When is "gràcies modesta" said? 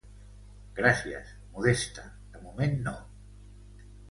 0.79-2.07